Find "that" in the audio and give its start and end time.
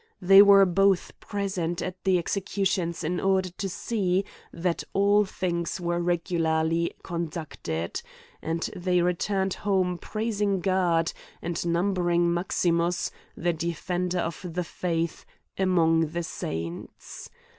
4.51-4.83